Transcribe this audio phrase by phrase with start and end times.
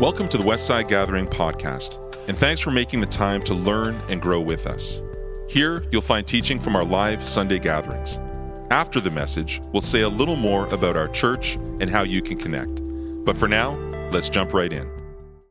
[0.00, 4.20] Welcome to the Westside Gathering podcast, and thanks for making the time to learn and
[4.20, 5.00] grow with us.
[5.48, 8.18] Here, you'll find teaching from our live Sunday gatherings.
[8.70, 12.36] After the message, we'll say a little more about our church and how you can
[12.36, 12.82] connect.
[13.24, 13.70] But for now,
[14.10, 14.86] let's jump right in.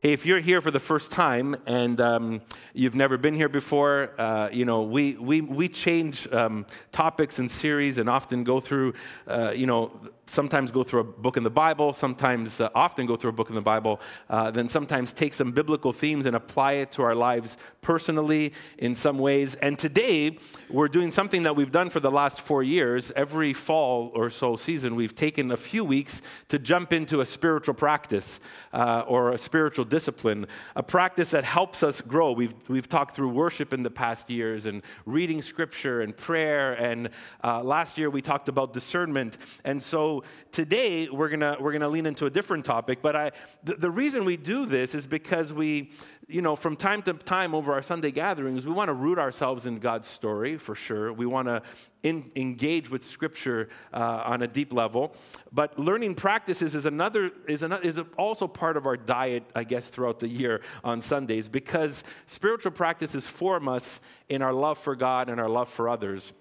[0.00, 2.40] Hey, if you're here for the first time and um,
[2.72, 7.50] you've never been here before, uh, you know, we, we, we change um, topics and
[7.50, 8.94] series and often go through,
[9.26, 9.90] uh, you know,
[10.26, 13.48] sometimes go through a book in the Bible, sometimes uh, often go through a book
[13.48, 17.14] in the Bible, uh, then sometimes take some biblical themes and apply it to our
[17.14, 19.54] lives personally in some ways.
[19.56, 23.12] And today, we're doing something that we've done for the last four years.
[23.14, 27.74] Every fall or so season, we've taken a few weeks to jump into a spiritual
[27.74, 28.40] practice
[28.72, 32.32] uh, or a spiritual discipline, a practice that helps us grow.
[32.32, 36.72] We've, we've talked through worship in the past years and reading scripture and prayer.
[36.72, 37.10] And
[37.44, 39.38] uh, last year, we talked about discernment.
[39.64, 40.15] And so,
[40.52, 43.00] today we're gonna we're gonna lean into a different topic.
[43.02, 43.30] But I
[43.64, 45.90] the, the reason we do this is because we
[46.28, 49.64] you know, from time to time over our Sunday gatherings, we want to root ourselves
[49.66, 51.12] in God's story for sure.
[51.12, 51.62] We want to
[52.02, 55.14] engage with Scripture uh, on a deep level.
[55.52, 59.86] But learning practices is another is, another, is also part of our diet, I guess,
[59.88, 65.28] throughout the year on Sundays because spiritual practices form us in our love for God
[65.28, 66.32] and our love for others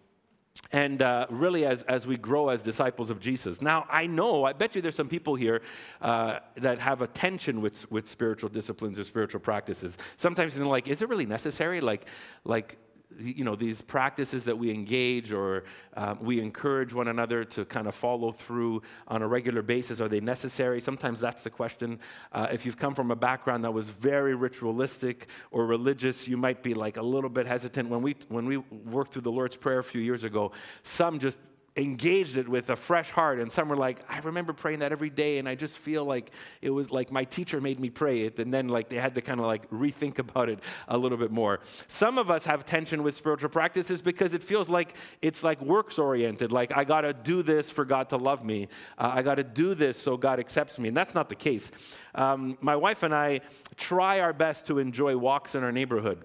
[0.72, 3.62] and uh, really as, as we grow as disciples of jesus.
[3.62, 5.62] Now i know i bet you there's some people here
[6.02, 9.98] uh, that have a tension with, with spiritual disciplines or spiritual practices.
[10.18, 11.82] Sometimes they're like is it really necessary?
[11.82, 12.06] Like
[12.44, 12.78] like
[13.20, 15.64] you know, these practices that we engage or
[15.96, 20.10] um, we encourage one another to kind of follow through on a regular basis, are
[20.10, 20.82] they necessary?
[20.82, 22.00] Sometimes that's the question.
[22.32, 26.62] Uh, if you've come from a background that was very ritualistic or religious, you might
[26.64, 27.90] be like a little bit hesitant.
[27.90, 30.52] When we, when we worked through the Lord's Prayer a few years ago,
[30.84, 31.38] some just
[31.78, 33.40] engaged it with a fresh heart.
[33.40, 36.32] And some were like, I remember praying that every day, and I just feel like
[36.62, 38.40] it was like my teacher made me pray it.
[38.40, 41.32] And then like they had to kind of like rethink about it a little bit
[41.32, 41.60] more.
[41.88, 46.00] Some of us have tension with spiritual practices because it feels like it's like works
[46.00, 46.52] oriented.
[46.52, 48.70] Like I got to do this for God to love me.
[48.98, 50.88] Uh, I got to do this so God accepts me.
[50.88, 51.72] And that's not the case.
[52.14, 53.42] Um, my wife and I
[53.76, 56.24] try our best to enjoy walks in our neighborhood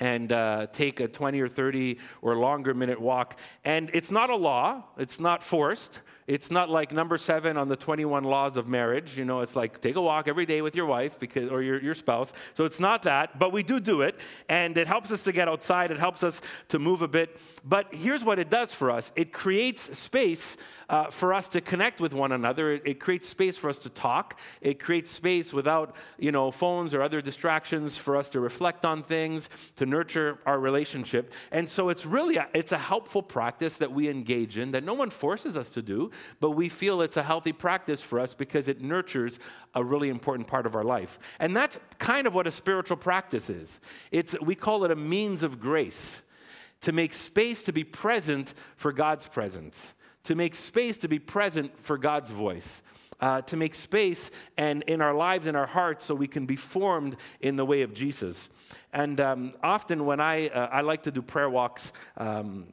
[0.00, 3.38] and uh, take a 20 or 30 or longer minute walk.
[3.64, 6.00] And it's not a law, it's not forced.
[6.28, 9.16] It's not like number seven on the 21 laws of marriage.
[9.16, 11.80] You know, it's like take a walk every day with your wife because, or your,
[11.82, 12.34] your spouse.
[12.52, 14.20] So it's not that, but we do do it.
[14.46, 17.40] And it helps us to get outside, it helps us to move a bit.
[17.64, 20.58] But here's what it does for us it creates space
[20.88, 22.72] uh, for us to connect with one another.
[22.72, 24.38] It, it, creates space for us to talk.
[24.60, 29.02] It creates space without, you know, phones or other distractions for us to reflect on
[29.02, 31.32] things, to nurture our relationship.
[31.52, 34.94] And so it's really a, it's a helpful practice that we engage in that no
[34.94, 36.10] one forces us to do,
[36.40, 39.38] but we feel it's a healthy practice for us because it nurtures
[39.74, 41.18] a really important part of our life.
[41.38, 43.80] And that's kind of what a spiritual practice is.
[44.10, 46.22] It's we call it a means of grace
[46.80, 49.94] to make space to be present for God's presence
[50.28, 52.82] to make space to be present for God's voice.
[53.20, 56.54] Uh, to make space and in our lives in our hearts so we can be
[56.54, 58.48] formed in the way of jesus
[58.92, 62.72] and um, often when i uh, i like to do prayer walks um,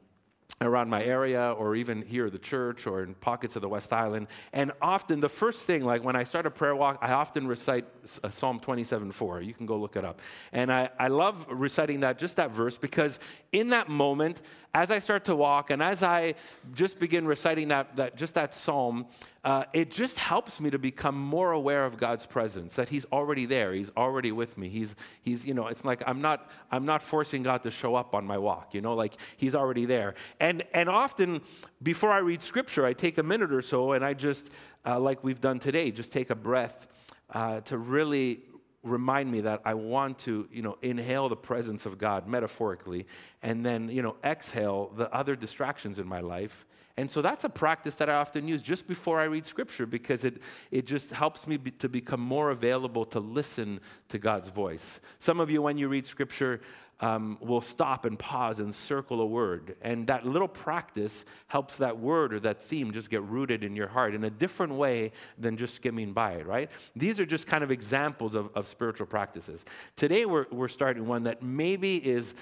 [0.62, 3.92] around my area or even here at the church or in pockets of the West
[3.92, 4.26] Island.
[4.54, 7.84] And often the first thing, like when I start a prayer walk, I often recite
[8.24, 9.44] uh, Psalm 27.4.
[9.44, 10.20] You can go look it up.
[10.52, 13.18] And I, I love reciting that, just that verse, because
[13.52, 14.40] in that moment,
[14.74, 16.34] as I start to walk and as I
[16.74, 19.06] just begin reciting that, that just that psalm,
[19.42, 23.46] uh, it just helps me to become more aware of God's presence, that He's already
[23.46, 24.68] there, He's already with me.
[24.68, 28.14] He's, he's you know, it's like I'm not, I'm not forcing God to show up
[28.14, 30.14] on my walk, you know, like He's already there.
[30.46, 31.40] And and often
[31.82, 34.48] before I read Scripture, I take a minute or so and I just,
[34.86, 36.86] uh, like we've done today, just take a breath
[37.30, 38.42] uh, to really
[38.84, 43.08] remind me that I want to, you know, inhale the presence of God metaphorically
[43.42, 46.64] and then, you know, exhale the other distractions in my life
[46.98, 50.24] and so that's a practice that I often use just before I read scripture because
[50.24, 50.40] it,
[50.70, 55.00] it just helps me be, to become more available to listen to God's voice.
[55.18, 56.62] Some of you, when you read scripture,
[57.00, 59.76] um, will stop and pause and circle a word.
[59.82, 63.88] And that little practice helps that word or that theme just get rooted in your
[63.88, 66.70] heart in a different way than just skimming by it, right?
[66.94, 69.64] These are just kind of examples of, of spiritual practices.
[69.96, 72.34] Today, we're, we're starting one that maybe is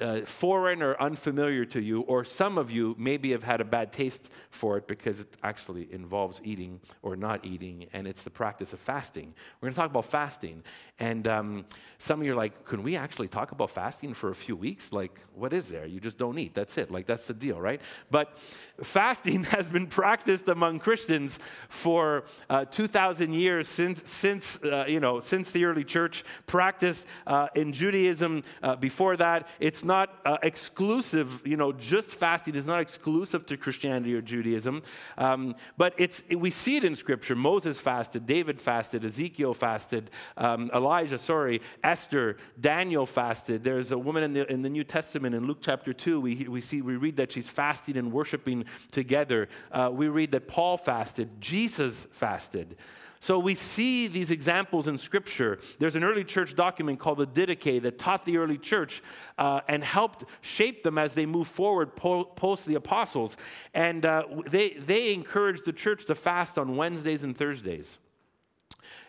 [0.00, 3.92] uh, foreign or unfamiliar to you, or some of you maybe have had a bad
[3.92, 8.72] taste for it because it actually involves eating or not eating, and it's the practice
[8.72, 9.34] of fasting.
[9.60, 10.62] We're going to talk about fasting.
[10.98, 11.64] And um,
[11.98, 14.92] some of you are like, can we actually talk about fasting for a few weeks?
[14.92, 15.86] Like, what is there?
[15.86, 16.54] You just don't eat.
[16.54, 16.90] That's it.
[16.90, 17.80] Like, that's the deal, right?
[18.10, 18.38] But
[18.82, 21.38] fasting has been practiced among Christians
[21.68, 27.48] for uh, 2,000 years since, since uh, you know, since the early church practiced uh,
[27.54, 29.48] in Judaism uh, before that.
[29.60, 34.82] It's not uh, exclusive, you know, just fasting is not exclusive to Christianity or Judaism,
[35.18, 37.34] um, but it's, we see it in Scripture.
[37.34, 43.62] Moses fasted, David fasted, Ezekiel fasted, um, Elijah, sorry, Esther, Daniel fasted.
[43.62, 46.60] There's a woman in the, in the New Testament in Luke chapter 2, we, we
[46.60, 49.48] see, we read that she's fasting and worshiping together.
[49.72, 52.76] Uh, we read that Paul fasted, Jesus fasted.
[53.20, 55.58] So we see these examples in Scripture.
[55.78, 59.02] There's an early church document called the Didache that taught the early church
[59.38, 63.36] uh, and helped shape them as they move forward po- post the apostles.
[63.74, 67.98] And uh, they, they encouraged the church to fast on Wednesdays and Thursdays.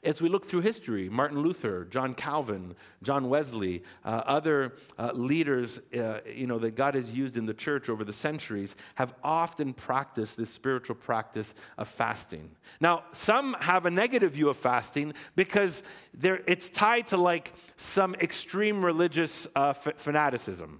[0.03, 5.79] As we look through history, Martin Luther, John Calvin, John Wesley, uh, other uh, leaders
[5.97, 9.73] uh, you know, that God has used in the church over the centuries have often
[9.73, 12.49] practiced this spiritual practice of fasting.
[12.79, 15.83] Now, some have a negative view of fasting because
[16.21, 20.79] it's tied to like some extreme religious uh, fanaticism.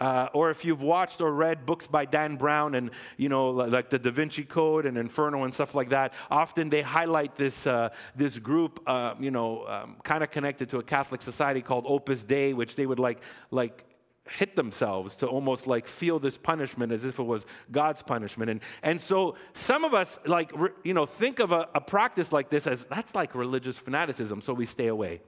[0.00, 3.90] Uh, or if you've watched or read books by Dan Brown and, you know, like
[3.90, 7.88] the Da Vinci Code and Inferno and stuff like that, often they highlight this, uh,
[8.14, 12.22] this group, uh, you know, um, kind of connected to a Catholic society called Opus
[12.22, 13.84] Dei, which they would like, like
[14.28, 18.50] hit themselves to almost like feel this punishment as if it was God's punishment.
[18.50, 20.52] And, and so some of us, like,
[20.84, 24.52] you know, think of a, a practice like this as that's like religious fanaticism, so
[24.52, 25.22] we stay away.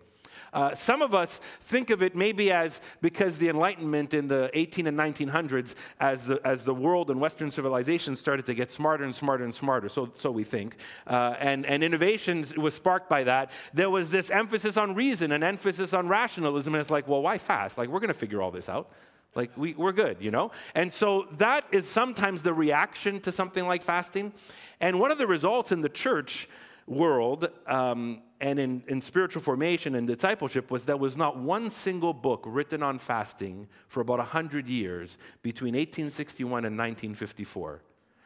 [0.52, 4.87] Uh, some of us think of it maybe as because the Enlightenment in the 18
[4.87, 9.14] and 1900s, as the, as the world and Western civilization started to get smarter and
[9.14, 10.76] smarter and smarter, so, so we think,
[11.06, 15.42] uh, and, and innovations was sparked by that, there was this emphasis on reason, an
[15.42, 17.78] emphasis on rationalism, and it's like, well, why fast?
[17.78, 18.90] Like, we're going to figure all this out.
[19.34, 20.50] Like, we, we're good, you know?
[20.75, 24.32] And so that is sometimes the reaction to something like fasting.
[24.81, 26.48] And one of the results in the church
[26.87, 32.12] world um, and in, in spiritual formation and discipleship was there was not one single
[32.12, 37.82] book written on fasting for about 100 years between 1861 and 1954.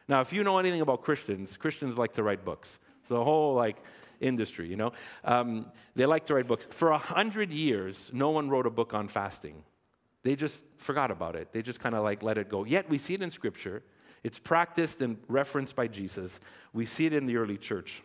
[0.06, 2.78] Now, if you know anything about Christians, Christians like to write books.
[3.00, 3.76] It's the whole like
[4.20, 4.92] industry, you know.
[5.24, 6.66] Um, they like to write books.
[6.70, 9.62] For a hundred years, no one wrote a book on fasting.
[10.22, 11.52] They just forgot about it.
[11.52, 12.64] They just kind of like let it go.
[12.64, 13.82] Yet we see it in Scripture.
[14.22, 16.40] It's practiced and referenced by Jesus.
[16.72, 18.02] We see it in the early church.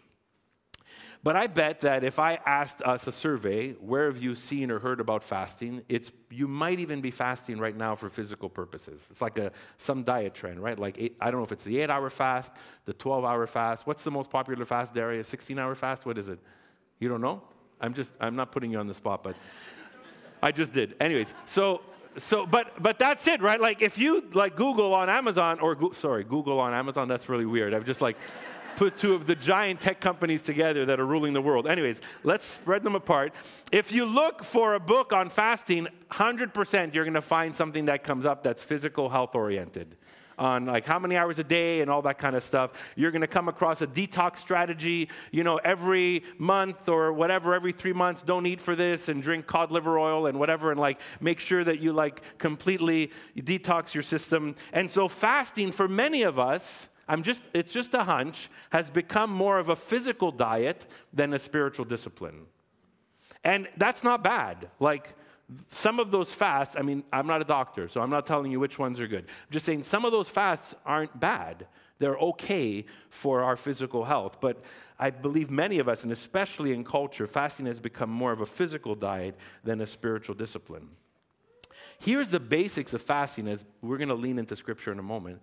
[1.22, 4.80] But I bet that if I asked us a survey, where have you seen or
[4.80, 5.82] heard about fasting?
[5.90, 9.06] It's you might even be fasting right now for physical purposes.
[9.12, 10.80] It's like a some diet trend, right?
[10.80, 12.54] Like eight, I don't know if it's the eight-hour fast,
[12.86, 13.86] the twelve-hour fast.
[13.86, 15.28] What's the most popular fast, Darius?
[15.28, 16.06] Sixteen-hour fast?
[16.06, 16.40] What is it?
[17.00, 17.42] You don't know?
[17.82, 19.36] I'm just I'm not putting you on the spot, but
[20.42, 20.96] I just did.
[21.02, 21.82] Anyways, so
[22.18, 25.92] so but but that's it right like if you like google on amazon or go,
[25.92, 28.18] sorry google on amazon that's really weird i've just like
[28.80, 31.68] put two of the giant tech companies together that are ruling the world.
[31.68, 33.34] Anyways, let's spread them apart.
[33.74, 38.06] If you look for a book on fasting, 100% you're going to find something that
[38.06, 39.98] comes up that's physical health oriented
[40.38, 42.72] on like how many hours a day and all that kind of stuff.
[42.96, 47.74] You're going to come across a detox strategy, you know, every month or whatever, every
[47.74, 51.02] three months, don't eat for this and drink cod liver oil and whatever, and like
[51.20, 54.56] make sure that you like completely detox your system.
[54.72, 59.32] And so, fasting for many of us I'm just, it's just a hunch, has become
[59.32, 62.46] more of a physical diet than a spiritual discipline.
[63.44, 64.70] And that's not bad.
[64.80, 65.16] Like,
[65.70, 68.60] some of those fasts, I mean, I'm not a doctor, so I'm not telling you
[68.60, 69.26] which ones are good.
[69.26, 71.66] I'm just saying some of those fasts aren't bad.
[71.98, 74.38] They're okay for our physical health.
[74.40, 74.62] But
[75.00, 78.46] I believe many of us, and especially in culture, fasting has become more of a
[78.46, 80.92] physical diet than a spiritual discipline.
[81.98, 85.42] Here's the basics of fasting as we're going to lean into scripture in a moment.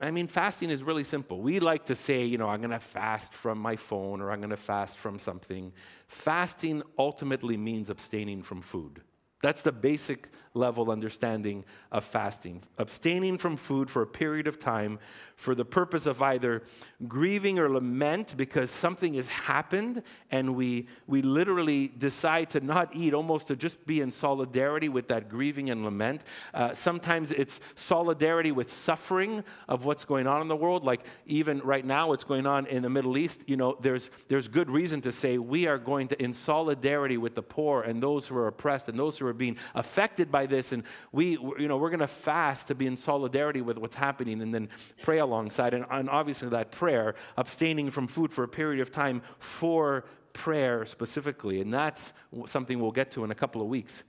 [0.00, 1.40] I mean, fasting is really simple.
[1.40, 4.38] We like to say, you know, I'm going to fast from my phone or I'm
[4.38, 5.72] going to fast from something.
[6.06, 9.02] Fasting ultimately means abstaining from food.
[9.42, 12.60] That's the basic level understanding of fasting.
[12.76, 14.98] Abstaining from food for a period of time
[15.36, 16.62] for the purpose of either
[17.06, 23.14] grieving or lament because something has happened and we, we literally decide to not eat,
[23.14, 26.22] almost to just be in solidarity with that grieving and lament.
[26.52, 31.60] Uh, sometimes it's solidarity with suffering of what's going on in the world, like even
[31.60, 33.44] right now, what's going on in the Middle East.
[33.46, 37.36] You know, there's, there's good reason to say we are going to, in solidarity with
[37.36, 40.30] the poor and those who are oppressed and those who are who are being affected
[40.32, 43.78] by this, and we, you know, we're going to fast to be in solidarity with
[43.78, 44.68] what's happening, and then
[45.02, 45.74] pray alongside.
[45.74, 50.84] And, and obviously, that prayer, abstaining from food for a period of time for prayer
[50.86, 52.12] specifically, and that's
[52.46, 54.04] something we'll get to in a couple of weeks.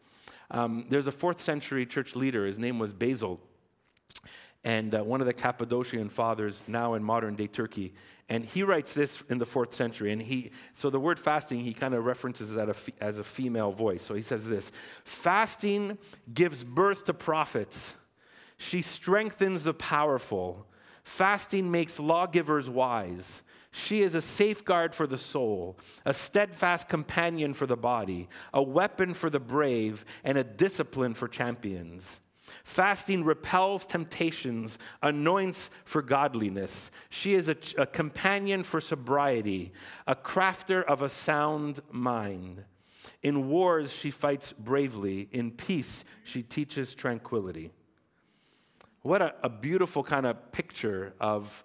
[0.52, 2.46] Um, there's a fourth century church leader.
[2.46, 3.40] His name was Basil
[4.64, 7.94] and uh, one of the Cappadocian fathers now in modern day Turkey.
[8.28, 10.12] And he writes this in the fourth century.
[10.12, 14.04] And he, so the word fasting, he kind of references a, as a female voice.
[14.04, 14.72] So he says this
[15.04, 15.98] Fasting
[16.34, 17.94] gives birth to prophets,
[18.58, 20.66] she strengthens the powerful.
[21.04, 23.42] Fasting makes lawgivers wise.
[23.72, 29.14] She is a safeguard for the soul, a steadfast companion for the body, a weapon
[29.14, 32.20] for the brave, and a discipline for champions.
[32.64, 36.92] Fasting repels temptations, anoints for godliness.
[37.10, 39.74] She is a, a, companion for sobriety,
[40.08, 42.64] a crafter of a sound mind.
[43.22, 45.28] In wars, she fights bravely.
[45.32, 47.72] In peace, she teaches tranquility.
[49.02, 51.64] What a, a beautiful kind of picture of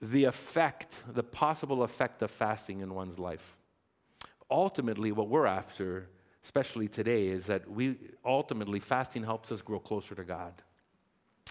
[0.00, 3.56] the effect, the possible effect of fasting in one's life.
[4.50, 6.08] Ultimately, what we're after
[6.44, 10.54] especially today, is that we ultimately, fasting helps us grow closer to God.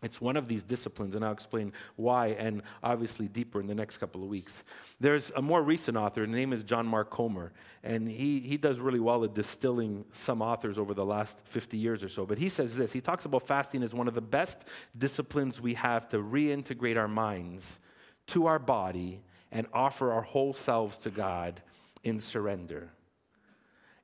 [0.03, 3.97] It's one of these disciplines, and I'll explain why, and obviously deeper in the next
[3.97, 4.63] couple of weeks.
[4.99, 7.51] There's a more recent author, his name is John Mark Comer,
[7.83, 12.03] and he, he does really well at distilling some authors over the last 50 years
[12.03, 12.27] or so.
[12.27, 14.65] But he says this he talks about fasting as one of the best
[14.95, 17.79] disciplines we have to reintegrate our minds
[18.27, 21.61] to our body and offer our whole selves to God
[22.03, 22.91] in surrender.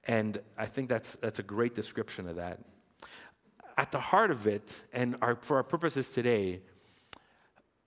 [0.06, 2.60] And I think that's, that's a great description of that.
[3.78, 6.62] At the heart of it, and our, for our purposes today,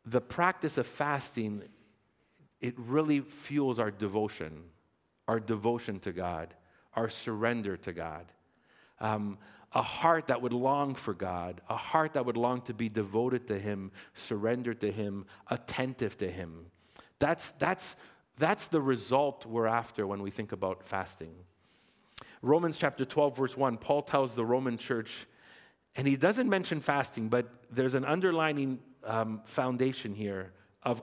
[0.05, 1.63] the practice of fasting,
[2.61, 4.65] it really fuels our devotion,
[5.29, 6.55] our devotion to God,
[6.95, 8.27] our surrender to God.
[8.99, 9.39] Um,
[9.73, 13.47] a heart that would long for God, a heart that would long to be devoted
[13.49, 16.67] to Him, surrendered to Him, attentive to Him.
[17.19, 17.97] That's, that's,
[18.39, 21.35] that's the result we're after when we think about fasting.
[22.43, 25.27] Romans chapter 12, verse 1, Paul tells the Roman church,
[25.95, 30.53] and he doesn't mention fasting, but there's an underlining um, foundation here
[30.83, 31.03] of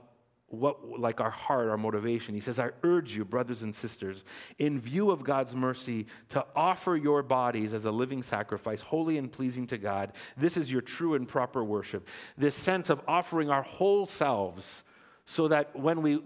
[0.53, 2.35] what, like our heart, our motivation.
[2.35, 4.23] He says, I urge you, brothers and sisters,
[4.59, 9.31] in view of God's mercy, to offer your bodies as a living sacrifice, holy and
[9.31, 10.13] pleasing to God.
[10.37, 12.07] This is your true and proper worship.
[12.37, 14.83] This sense of offering our whole selves
[15.25, 16.21] so that when we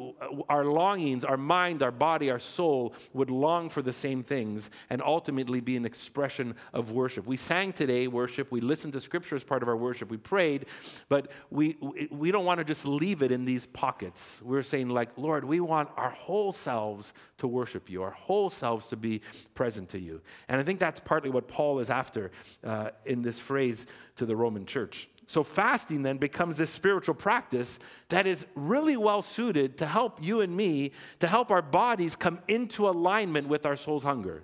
[0.50, 5.02] our longings our mind our body our soul would long for the same things and
[5.02, 7.26] ultimately be an expression of worship.
[7.28, 8.52] We sang today worship.
[8.52, 10.10] We listened to scripture as part of our worship.
[10.10, 10.66] We prayed
[11.10, 11.78] but we
[12.12, 14.42] we don't want to just leave it in these pockets.
[14.44, 18.88] We're saying like lord we want our whole selves to worship you our whole selves
[18.88, 19.22] to be
[19.54, 20.22] present to you.
[20.50, 22.32] And i think that's partly what paul is after
[22.64, 23.86] uh, in this phrase
[24.16, 29.22] to the roman church so, fasting then becomes this spiritual practice that is really well
[29.22, 33.76] suited to help you and me, to help our bodies come into alignment with our
[33.76, 34.44] soul's hunger.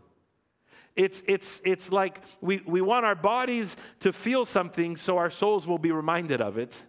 [0.98, 5.66] It's, it's, it's like we, we want our bodies to feel something so our souls
[5.66, 6.84] will be reminded of it.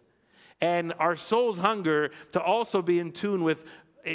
[0.60, 3.64] And our soul's hunger to also be in tune with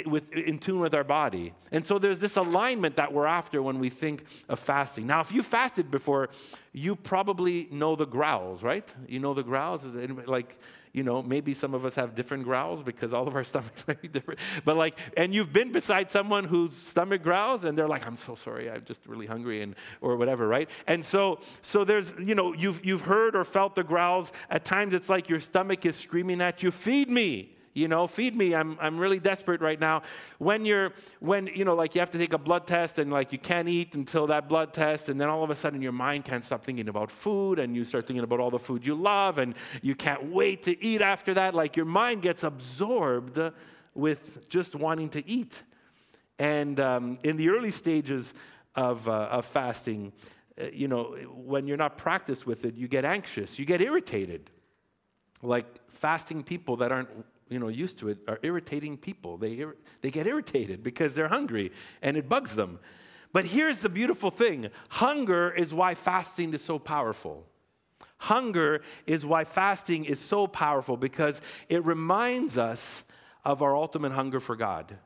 [0.06, 1.52] with, in tune with our body.
[1.72, 5.06] And so there's this alignment that we're after when we think of fasting.
[5.06, 6.30] Now, if you fasted before,
[6.72, 8.92] you probably know the growls, right?
[9.08, 9.84] You know the growls?
[9.84, 10.56] Like,
[10.92, 14.02] you know, maybe some of us have different growls because all of our stomachs might
[14.02, 14.40] be different.
[14.64, 18.34] But like, and you've been beside someone whose stomach growls and they're like, I'm so
[18.34, 20.68] sorry, I'm just really hungry and or whatever, right?
[20.86, 24.32] And so so there's, you know, you've you've heard or felt the growls.
[24.48, 28.34] At times it's like your stomach is screaming at you, feed me you know feed
[28.34, 28.54] me.
[28.54, 30.02] I'm, I'm really desperate right now.
[30.38, 33.32] When you're when you know like you have to take a blood test and like
[33.32, 36.24] you can't eat until that blood test and then all of a sudden your mind
[36.24, 39.38] can't stop thinking about food and you start thinking about all the food you love
[39.38, 41.54] and you can't wait to eat after that.
[41.54, 43.38] Like your mind gets absorbed
[43.94, 45.62] with just wanting to eat.
[46.38, 48.32] And um, in the early stages
[48.74, 50.12] of, uh, of fasting
[50.60, 53.58] uh, you know when you're not practiced with it you get anxious.
[53.58, 54.50] You get irritated.
[55.42, 57.08] Like fasting people that aren't
[57.50, 59.36] you know, used to it are irritating people.
[59.36, 59.64] They,
[60.00, 62.78] they get irritated because they're hungry and it bugs them.
[63.32, 67.46] But here's the beautiful thing hunger is why fasting is so powerful.
[68.18, 73.04] Hunger is why fasting is so powerful because it reminds us
[73.44, 74.96] of our ultimate hunger for God.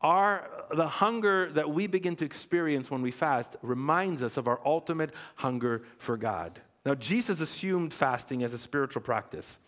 [0.00, 4.60] Our, the hunger that we begin to experience when we fast reminds us of our
[4.64, 6.60] ultimate hunger for God.
[6.84, 9.58] Now, Jesus assumed fasting as a spiritual practice.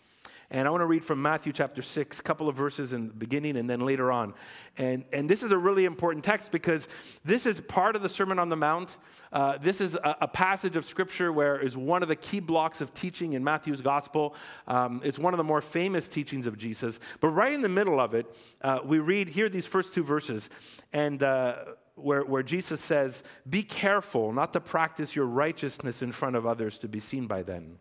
[0.49, 3.13] And I want to read from Matthew chapter 6, a couple of verses in the
[3.13, 4.33] beginning and then later on.
[4.77, 6.87] And, and this is a really important text because
[7.25, 8.95] this is part of the Sermon on the Mount.
[9.33, 12.79] Uh, this is a, a, passage of Scripture where is one of the key blocks
[12.79, 14.35] of teaching in Matthew's Gospel.
[14.67, 16.97] Um, it's one of the more famous teachings of Jesus.
[17.19, 18.25] But right in the middle of it,
[18.61, 20.49] uh, we read here these first two verses.
[20.93, 21.55] And uh,
[21.95, 26.77] where, where Jesus says, Be careful not to practice your righteousness in front of others
[26.79, 27.79] to be seen by them.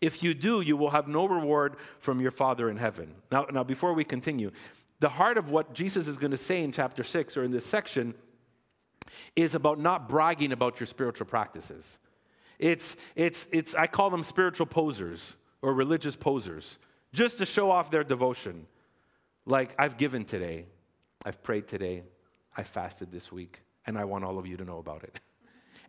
[0.00, 3.14] If you do, you will have no reward from your Father in heaven.
[3.30, 4.50] Now, now before we continue,
[5.00, 7.66] the heart of what Jesus is going to say in chapter 6 or in this
[7.66, 8.14] section
[9.36, 11.98] is about not bragging about your spiritual practices.
[12.58, 16.78] It's, it's, it's, I call them spiritual posers or religious posers,
[17.12, 18.66] just to show off their devotion.
[19.46, 20.66] Like, I've given today,
[21.24, 22.02] I've prayed today,
[22.56, 25.20] I fasted this week, and I want all of you to know about it.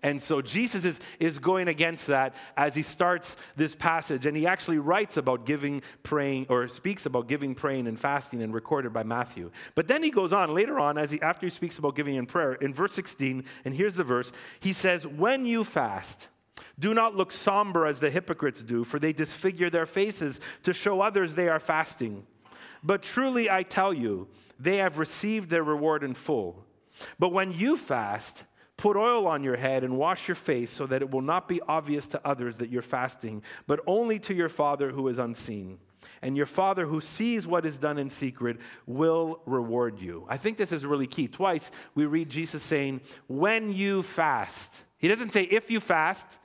[0.01, 4.25] And so Jesus is, is going against that as he starts this passage.
[4.25, 8.53] And he actually writes about giving, praying, or speaks about giving, praying, and fasting, and
[8.53, 9.51] recorded by Matthew.
[9.75, 12.27] But then he goes on later on, as he, after he speaks about giving and
[12.27, 16.29] prayer, in verse 16, and here's the verse he says, When you fast,
[16.77, 21.01] do not look somber as the hypocrites do, for they disfigure their faces to show
[21.01, 22.25] others they are fasting.
[22.83, 26.65] But truly I tell you, they have received their reward in full.
[27.17, 28.43] But when you fast,
[28.79, 31.59] Put oil on your head and wash your face so that it will not be
[31.67, 35.79] obvious to others that you're fasting, but only to your Father who is unseen.
[36.21, 38.55] And your Father who sees what is done in secret
[38.85, 40.25] will reward you.
[40.29, 41.27] I think this is really key.
[41.27, 44.73] Twice we read Jesus saying, when you fast.
[44.97, 46.39] He doesn't say if you fast.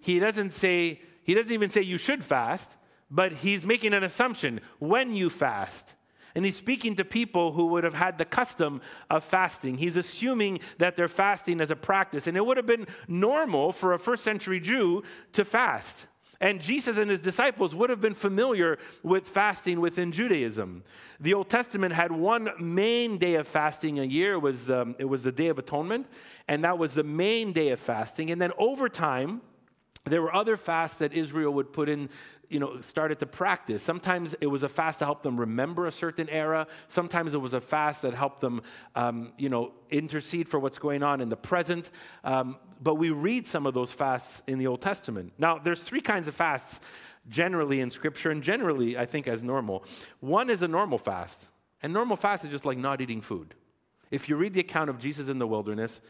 [0.00, 2.70] He doesn't say, he doesn't even say you should fast,
[3.10, 5.96] but he's making an assumption when you fast.
[6.36, 9.78] And he's speaking to people who would have had the custom of fasting.
[9.78, 12.26] He's assuming that they're fasting as a practice.
[12.26, 15.02] And it would have been normal for a first century Jew
[15.32, 16.06] to fast.
[16.38, 20.84] And Jesus and his disciples would have been familiar with fasting within Judaism.
[21.20, 24.34] The Old Testament had one main day of fasting a year.
[24.34, 26.06] It was, the, it was the Day of Atonement,
[26.48, 28.30] and that was the main day of fasting.
[28.30, 29.40] And then over time,
[30.04, 32.08] there were other fasts that Israel would put in
[32.48, 33.82] you know, started to practice.
[33.82, 36.66] Sometimes it was a fast to help them remember a certain era.
[36.88, 38.62] Sometimes it was a fast that helped them,
[38.94, 41.90] um, you know, intercede for what's going on in the present.
[42.24, 45.32] Um, but we read some of those fasts in the Old Testament.
[45.38, 46.80] Now, there's three kinds of fasts
[47.28, 49.84] generally in Scripture, and generally, I think, as normal.
[50.20, 51.48] One is a normal fast,
[51.82, 53.54] and normal fast is just like not eating food.
[54.10, 56.00] If you read the account of Jesus in the wilderness,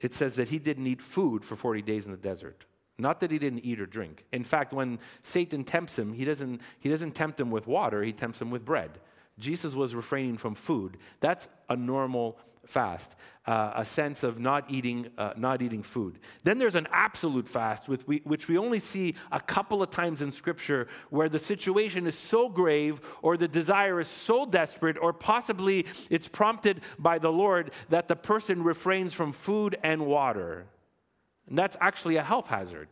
[0.00, 2.66] it says that he didn't eat food for 40 days in the desert.
[2.98, 4.24] Not that he didn't eat or drink.
[4.32, 8.12] In fact, when Satan tempts him, he doesn't, he doesn't tempt him with water, he
[8.12, 9.00] tempts him with bread.
[9.38, 10.98] Jesus was refraining from food.
[11.20, 13.14] That's a normal fast,
[13.46, 16.18] uh, a sense of not eating, uh, not eating food.
[16.44, 20.32] Then there's an absolute fast, we, which we only see a couple of times in
[20.32, 25.86] Scripture, where the situation is so grave, or the desire is so desperate, or possibly
[26.10, 30.66] it's prompted by the Lord that the person refrains from food and water.
[31.48, 32.88] And that's actually a health hazard.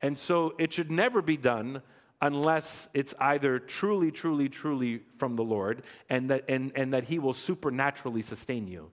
[0.00, 1.82] And so it should never be done
[2.20, 7.18] unless it's either truly, truly, truly from the Lord and that, and, and that He
[7.18, 8.90] will supernaturally sustain you.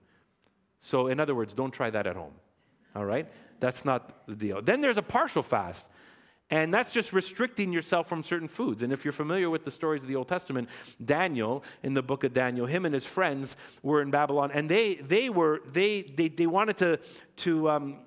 [0.80, 2.32] So, in other words, don't try that at home.
[2.96, 3.28] All right?
[3.60, 4.62] That's not the deal.
[4.62, 5.86] Then there's a partial fast.
[6.52, 8.82] And that's just restricting yourself from certain foods.
[8.82, 10.68] And if you're familiar with the stories of the Old Testament,
[11.04, 13.54] Daniel, in the book of Daniel, him and his friends
[13.84, 16.98] were in Babylon, and they, they, were, they, they, they wanted to,
[17.36, 17.98] to um,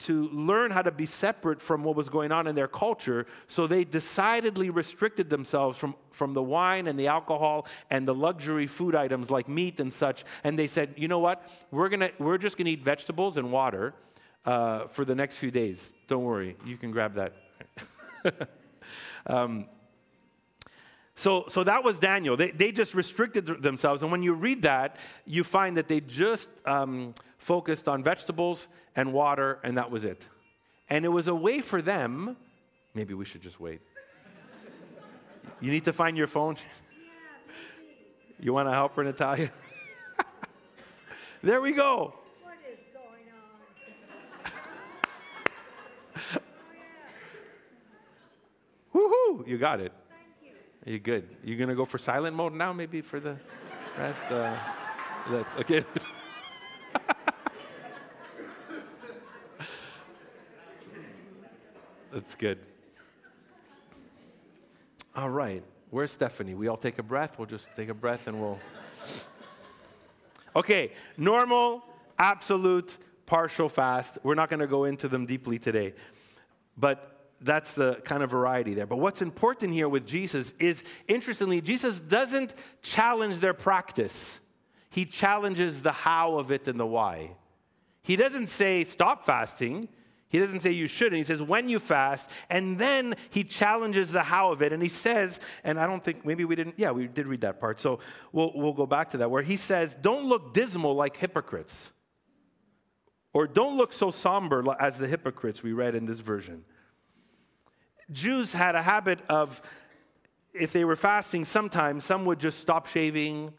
[0.00, 3.26] to learn how to be separate from what was going on in their culture.
[3.48, 8.66] So they decidedly restricted themselves from, from the wine and the alcohol and the luxury
[8.66, 10.24] food items like meat and such.
[10.42, 11.48] And they said, you know what?
[11.70, 13.94] We're, gonna, we're just going to eat vegetables and water
[14.46, 15.92] uh, for the next few days.
[16.08, 18.48] Don't worry, you can grab that.
[19.26, 19.66] um,
[21.14, 22.38] so, so that was Daniel.
[22.38, 24.00] They, they just restricted themselves.
[24.00, 29.12] And when you read that, you find that they just um, focused on vegetables and
[29.12, 30.24] water, and that was it.
[30.88, 32.36] And it was a way for them,
[32.94, 33.80] maybe we should just wait.
[35.60, 36.56] you need to find your phone.
[38.38, 39.50] you want to help her, Natalia?
[41.42, 42.14] there we go.
[42.42, 43.24] What is going
[46.22, 46.40] on?
[49.40, 49.48] Woohoo!
[49.48, 49.92] You got it.
[50.10, 50.52] Thank you.
[50.86, 51.28] Are you good?
[51.42, 53.38] You gonna go for silent mode now, maybe for the
[53.96, 54.22] rest?
[54.24, 54.54] Uh,
[55.30, 55.84] that's okay.
[62.30, 62.60] That's good.
[65.16, 65.64] All right.
[65.90, 66.54] Where's Stephanie?
[66.54, 67.36] We all take a breath.
[67.36, 68.60] We'll just take a breath and we'll.
[70.56, 71.84] Okay, normal,
[72.18, 74.18] absolute, partial fast.
[74.24, 75.94] We're not going to go into them deeply today.
[76.76, 78.86] But that's the kind of variety there.
[78.86, 84.38] But what's important here with Jesus is, interestingly, Jesus doesn't challenge their practice,
[84.88, 87.30] he challenges the how of it and the why.
[88.02, 89.88] He doesn't say, stop fasting.
[90.30, 91.16] He doesn't say you shouldn't.
[91.16, 92.30] He says, when you fast.
[92.48, 94.72] And then he challenges the how of it.
[94.72, 97.58] And he says, and I don't think, maybe we didn't, yeah, we did read that
[97.58, 97.80] part.
[97.80, 97.98] So
[98.30, 101.90] we'll, we'll go back to that, where he says, don't look dismal like hypocrites.
[103.32, 106.64] Or don't look so somber as the hypocrites we read in this version.
[108.12, 109.60] Jews had a habit of,
[110.54, 113.52] if they were fasting, sometimes some would just stop shaving.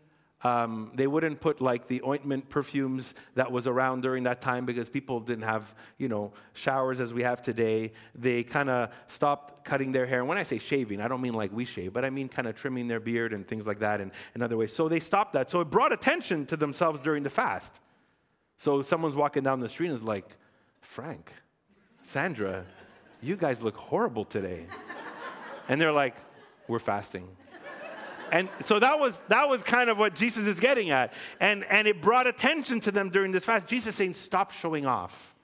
[0.43, 4.89] Um, they wouldn't put like the ointment perfumes that was around during that time because
[4.89, 7.93] people didn't have, you know, showers as we have today.
[8.15, 10.19] They kind of stopped cutting their hair.
[10.19, 12.47] And when I say shaving, I don't mean like we shave, but I mean kind
[12.47, 14.73] of trimming their beard and things like that and, and other ways.
[14.73, 15.51] So they stopped that.
[15.51, 17.79] So it brought attention to themselves during the fast.
[18.57, 20.37] So someone's walking down the street and is like,
[20.81, 21.31] Frank,
[22.01, 22.65] Sandra,
[23.21, 24.65] you guys look horrible today.
[25.67, 26.15] And they're like,
[26.67, 27.27] We're fasting.
[28.31, 31.13] And so that was, that was kind of what Jesus is getting at.
[31.39, 33.67] And, and it brought attention to them during this fast.
[33.67, 35.35] Jesus saying, Stop showing off.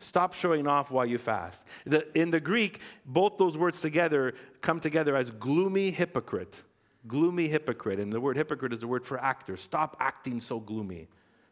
[0.00, 1.62] Stop showing off while you fast.
[1.84, 6.62] The, in the Greek, both those words together come together as gloomy hypocrite.
[7.06, 7.98] Gloomy hypocrite.
[7.98, 9.56] And the word hypocrite is the word for actor.
[9.56, 11.08] Stop acting so gloomy.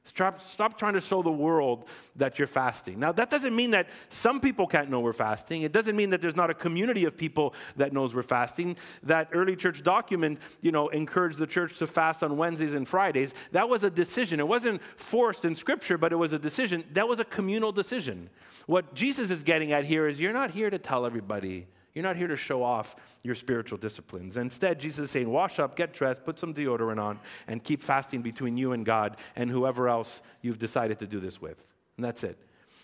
[0.07, 3.01] Stop, stop trying to show the world that you're fasting.
[3.01, 5.63] Now, that doesn't mean that some people can't know we're fasting.
[5.63, 8.77] It doesn't mean that there's not a community of people that knows we're fasting.
[9.03, 13.35] That early church document, you know, encouraged the church to fast on Wednesdays and Fridays.
[13.51, 14.39] That was a decision.
[14.39, 16.85] It wasn't forced in Scripture, but it was a decision.
[16.93, 18.31] That was a communal decision.
[18.67, 21.67] What Jesus is getting at here is you're not here to tell everybody
[21.97, 24.37] you're not here to show off your spiritual disciplines.
[24.37, 28.21] Instead, Jesus is saying, wash up, get dressed, put some deodorant on, and keep fasting
[28.21, 31.65] between you and God and whoever else you've decided to do this with.
[31.97, 32.39] And that's it.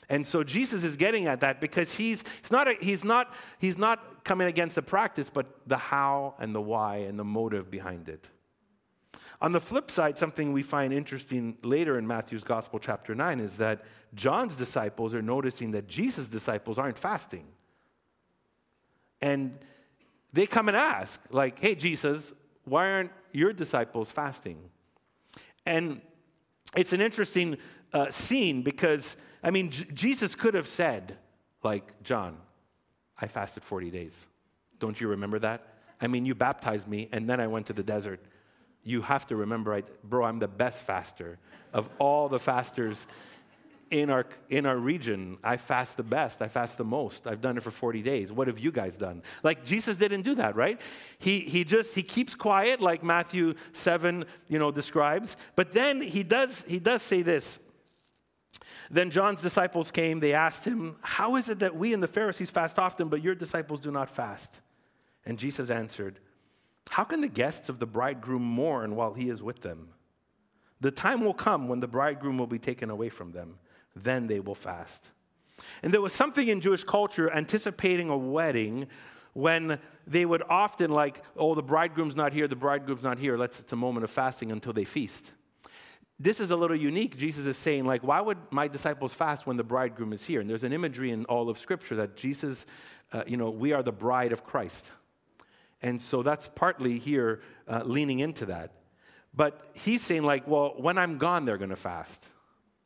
[0.08, 3.76] And so Jesus is getting at that because he's, he's, not, a, he's, not, he's
[3.76, 8.08] not coming against the practice, but the how and the why and the motive behind
[8.08, 8.26] it.
[9.42, 13.58] On the flip side, something we find interesting later in Matthew's Gospel, chapter 9, is
[13.58, 17.44] that John's disciples are noticing that Jesus' disciples aren't fasting.
[19.22, 19.56] And
[20.32, 22.32] they come and ask, like, hey, Jesus,
[22.64, 24.58] why aren't your disciples fasting?
[25.64, 26.00] And
[26.76, 27.56] it's an interesting
[27.92, 31.16] uh, scene because, I mean, J- Jesus could have said,
[31.62, 32.36] like, John,
[33.20, 34.26] I fasted 40 days.
[34.80, 35.68] Don't you remember that?
[36.00, 38.20] I mean, you baptized me and then I went to the desert.
[38.82, 41.38] You have to remember, I, bro, I'm the best faster
[41.72, 43.06] of all the fasters
[43.92, 46.40] in our, in our region, I fast the best.
[46.40, 47.26] I fast the most.
[47.26, 48.32] I've done it for 40 days.
[48.32, 49.22] What have you guys done?
[49.42, 50.80] Like Jesus didn't do that, right?
[51.18, 55.36] He, he just, he keeps quiet like Matthew 7, you know, describes.
[55.56, 57.58] But then he does, he does say this.
[58.90, 60.20] Then John's disciples came.
[60.20, 63.34] They asked him, how is it that we and the Pharisees fast often, but your
[63.34, 64.60] disciples do not fast?
[65.26, 66.18] And Jesus answered,
[66.88, 69.90] how can the guests of the bridegroom mourn while he is with them?
[70.80, 73.58] The time will come when the bridegroom will be taken away from them
[73.94, 75.10] then they will fast.
[75.82, 78.86] And there was something in Jewish culture anticipating a wedding
[79.32, 83.36] when they would often like, oh, the bridegroom's not here, the bridegroom's not here.
[83.36, 85.30] Let's, it's a moment of fasting until they feast.
[86.18, 87.16] This is a little unique.
[87.16, 90.40] Jesus is saying, like, why would my disciples fast when the bridegroom is here?
[90.40, 92.66] And there's an imagery in all of Scripture that Jesus,
[93.12, 94.86] uh, you know, we are the bride of Christ.
[95.80, 98.70] And so that's partly here uh, leaning into that.
[99.34, 102.28] But he's saying, like, well, when I'm gone, they're going to fast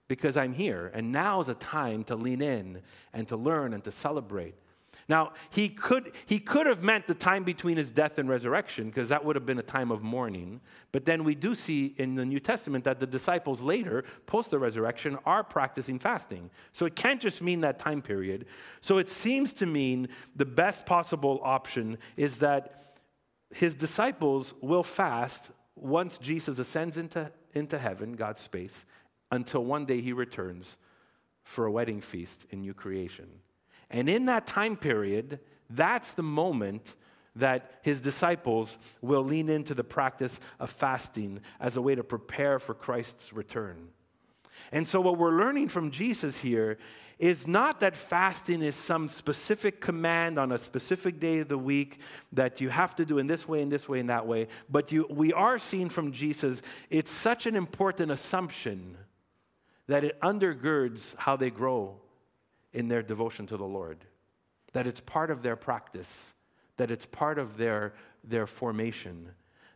[0.08, 0.90] because I'm here.
[0.94, 4.54] And now is a time to lean in and to learn and to celebrate.
[5.08, 9.08] Now, he could, he could have meant the time between his death and resurrection, because
[9.10, 10.60] that would have been a time of mourning.
[10.90, 14.58] But then we do see in the New Testament that the disciples later, post the
[14.58, 16.50] resurrection, are practicing fasting.
[16.72, 18.46] So it can't just mean that time period.
[18.80, 22.80] So it seems to mean the best possible option is that
[23.54, 28.84] his disciples will fast once Jesus ascends into, into heaven, God's space,
[29.30, 30.76] until one day he returns
[31.44, 33.26] for a wedding feast in new creation.
[33.90, 36.94] And in that time period, that's the moment
[37.36, 42.58] that his disciples will lean into the practice of fasting as a way to prepare
[42.58, 43.88] for Christ's return.
[44.72, 46.78] And so, what we're learning from Jesus here
[47.18, 52.00] is not that fasting is some specific command on a specific day of the week
[52.32, 54.92] that you have to do in this way, in this way, in that way, but
[54.92, 56.60] you, we are seeing from Jesus
[56.90, 58.96] it's such an important assumption
[59.88, 61.96] that it undergirds how they grow
[62.72, 64.04] in their devotion to the Lord,
[64.72, 66.34] that it's part of their practice,
[66.76, 67.94] that it's part of their,
[68.24, 69.30] their formation,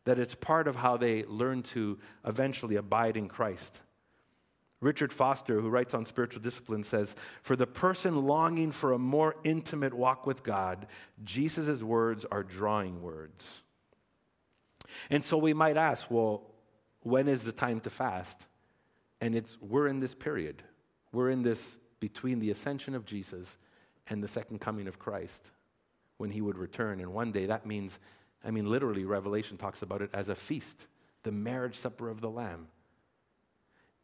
[0.05, 3.81] that it's part of how they learn to eventually abide in Christ.
[4.81, 9.37] Richard Foster, who writes on spiritual discipline, says For the person longing for a more
[9.45, 10.87] intimate walk with God,
[11.23, 13.63] Jesus' words are drawing words.
[15.11, 16.43] And so we might ask, well,
[17.03, 18.47] when is the time to fast?
[19.21, 20.63] And it's we're in this period.
[21.13, 23.59] We're in this between the ascension of Jesus
[24.09, 25.43] and the second coming of Christ
[26.17, 27.01] when he would return.
[27.01, 27.99] And one day that means,
[28.45, 30.87] I mean, literally, Revelation talks about it as a feast,
[31.23, 32.69] the marriage supper of the Lamb.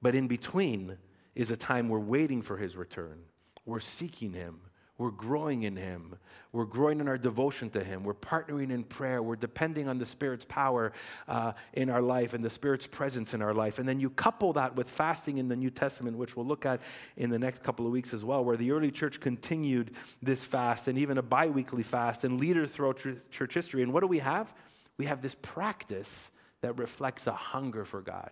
[0.03, 0.99] But in between
[1.35, 3.19] is a time we're waiting for his return.
[3.65, 4.61] We're seeking him.
[4.99, 6.17] We're growing in Him.
[6.53, 8.03] We're growing in our devotion to Him.
[8.03, 9.23] We're partnering in prayer.
[9.23, 10.93] We're depending on the Spirit's power
[11.29, 13.79] uh, in our life and the Spirit's presence in our life.
[13.79, 16.81] And then you couple that with fasting in the New Testament, which we'll look at
[17.19, 19.91] in the next couple of weeks as well, where the early church continued
[20.23, 23.83] this fast and even a bi weekly fast and leaders throughout church history.
[23.83, 24.55] And what do we have?
[24.97, 26.31] We have this practice
[26.63, 28.31] that reflects a hunger for God.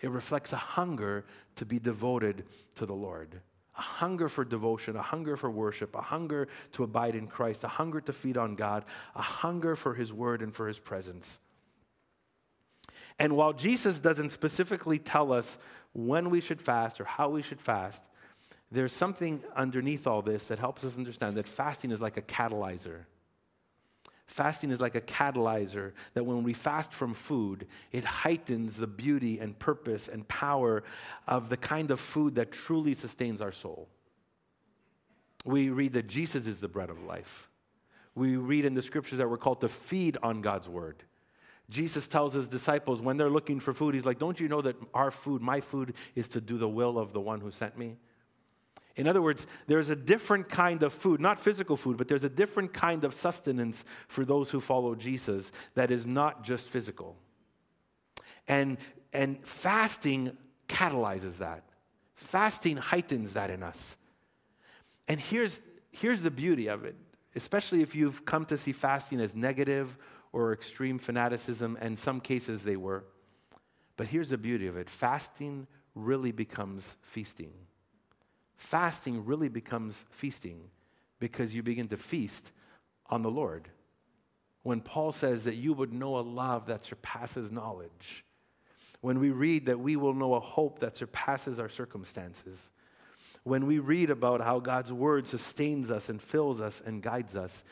[0.00, 2.44] It reflects a hunger to be devoted
[2.76, 3.42] to the Lord
[3.76, 7.68] a hunger for devotion, a hunger for worship, a hunger to abide in Christ, a
[7.68, 11.38] hunger to feed on God, a hunger for His word and for His presence.
[13.18, 15.58] And while Jesus doesn't specifically tell us
[15.92, 18.02] when we should fast or how we should fast,
[18.70, 23.04] there's something underneath all this that helps us understand that fasting is like a catalyzer.
[24.32, 29.38] Fasting is like a catalyzer that when we fast from food, it heightens the beauty
[29.38, 30.84] and purpose and power
[31.28, 33.90] of the kind of food that truly sustains our soul.
[35.44, 37.50] We read that Jesus is the bread of life.
[38.14, 41.02] We read in the scriptures that we're called to feed on God's word.
[41.68, 44.76] Jesus tells his disciples when they're looking for food, he's like, Don't you know that
[44.94, 47.98] our food, my food, is to do the will of the one who sent me?
[48.96, 52.28] In other words, there's a different kind of food, not physical food, but there's a
[52.28, 57.16] different kind of sustenance for those who follow Jesus that is not just physical.
[58.46, 58.76] And,
[59.12, 60.36] and fasting
[60.68, 61.64] catalyzes that,
[62.14, 63.96] fasting heightens that in us.
[65.08, 65.58] And here's,
[65.90, 66.96] here's the beauty of it,
[67.34, 69.96] especially if you've come to see fasting as negative
[70.32, 73.04] or extreme fanaticism, and some cases they were.
[73.96, 77.52] But here's the beauty of it fasting really becomes feasting
[78.62, 80.60] fasting really becomes feasting
[81.18, 82.52] because you begin to feast
[83.10, 83.68] on the Lord.
[84.62, 88.24] When Paul says that you would know a love that surpasses knowledge,
[89.00, 92.70] when we read that we will know a hope that surpasses our circumstances,
[93.42, 97.64] when we read about how God's word sustains us and fills us and guides us,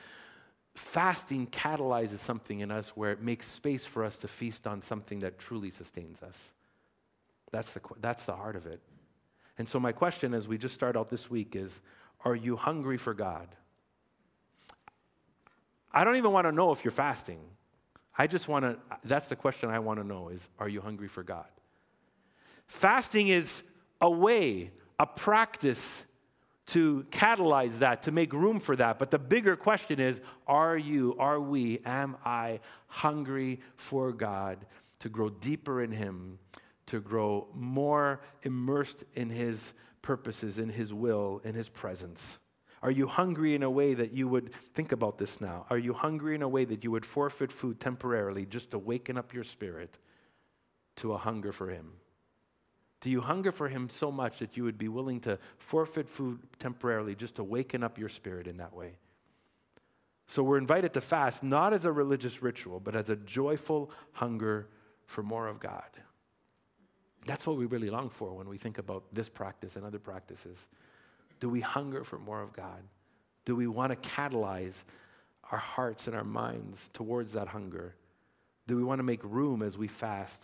[0.75, 5.21] fasting catalyzes something in us where it makes space for us to feast on something
[5.21, 6.53] that truly sustains us.
[7.53, 8.81] That's the, that's the heart of it.
[9.61, 11.83] And so, my question as we just start out this week is
[12.25, 13.47] Are you hungry for God?
[15.93, 17.41] I don't even want to know if you're fasting.
[18.17, 21.09] I just want to, that's the question I want to know is Are you hungry
[21.09, 21.45] for God?
[22.69, 23.63] Fasting is
[24.01, 26.05] a way, a practice
[26.69, 28.99] to catalyze that, to make room for that.
[28.99, 34.65] But the bigger question is Are you, are we, am I hungry for God
[35.01, 36.39] to grow deeper in Him?
[36.91, 42.39] To grow more immersed in His purposes, in His will, in His presence?
[42.83, 45.67] Are you hungry in a way that you would think about this now?
[45.71, 49.17] Are you hungry in a way that you would forfeit food temporarily just to waken
[49.17, 49.99] up your spirit
[50.97, 51.93] to a hunger for Him?
[53.01, 56.41] Do you hunger for Him so much that you would be willing to forfeit food
[56.59, 58.95] temporarily just to waken up your spirit in that way?
[60.27, 64.69] So we're invited to fast not as a religious ritual, but as a joyful hunger
[65.07, 65.89] for more of God.
[67.27, 70.69] That's what we really long for when we think about this practice and other practices.
[71.39, 72.83] Do we hunger for more of God?
[73.45, 74.85] Do we want to catalyze
[75.51, 77.95] our hearts and our minds towards that hunger?
[78.67, 80.43] Do we want to make room as we fast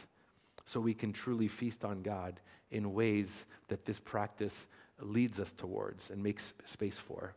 [0.65, 4.67] so we can truly feast on God in ways that this practice
[5.01, 7.35] leads us towards and makes space for?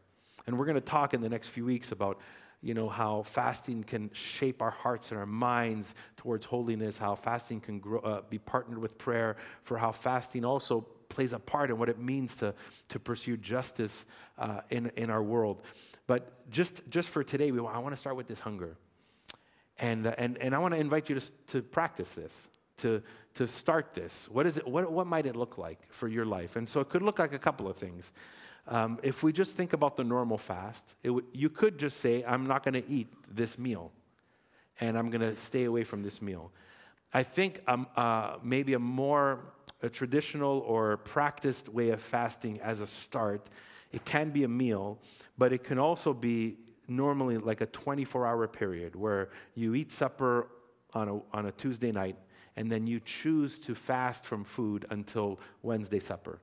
[0.47, 2.19] And we're going to talk in the next few weeks about
[2.62, 7.62] you know, how fasting can shape our hearts and our minds towards holiness, how fasting
[7.62, 11.78] can grow, uh, be partnered with prayer, for how fasting also plays a part in
[11.78, 12.54] what it means to,
[12.89, 14.06] to pursue justice
[14.38, 15.62] uh, in, in our world.
[16.06, 18.78] But just, just for today, we, I want to start with this hunger.
[19.80, 23.02] And, uh, and, and I want to invite you to, to practice this, to,
[23.36, 24.28] to start this.
[24.30, 26.58] What, is it, what, what might it look like for your life?
[26.58, 28.12] And so it could look like a couple of things.
[28.67, 32.45] Um, if we just think about the normal fast, w- you could just say, I'm
[32.48, 33.91] not going to eat this meal
[34.80, 36.52] and I'm going to stay away from this meal.
[37.13, 39.39] I think um, uh, maybe a more
[39.82, 43.50] a traditional or practiced way of fasting as a start,
[43.91, 45.00] it can be a meal,
[45.38, 50.48] but it can also be normally like a 24 hour period where you eat supper
[50.93, 52.17] on a, on a Tuesday night
[52.56, 56.39] and then you choose to fast from food until Wednesday supper.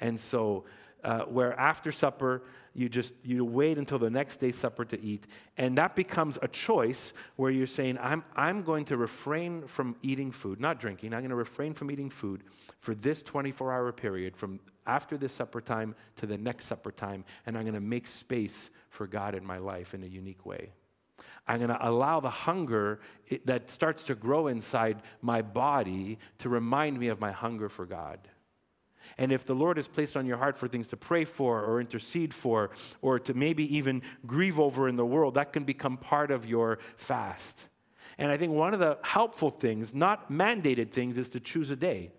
[0.00, 0.64] And so,
[1.04, 2.42] uh, where after supper,
[2.74, 6.48] you just you wait until the next day's supper to eat and that becomes a
[6.48, 11.20] choice where you're saying i'm, I'm going to refrain from eating food not drinking i'm
[11.20, 12.44] going to refrain from eating food
[12.80, 17.24] for this 24 hour period from after this supper time to the next supper time
[17.46, 20.70] and i'm going to make space for god in my life in a unique way
[21.46, 23.00] I'm going to allow the hunger
[23.46, 28.20] that starts to grow inside my body to remind me of my hunger for God.
[29.18, 31.80] And if the Lord has placed on your heart for things to pray for or
[31.80, 36.30] intercede for or to maybe even grieve over in the world, that can become part
[36.30, 37.66] of your fast.
[38.18, 41.76] And I think one of the helpful things, not mandated things, is to choose a
[41.76, 42.10] day.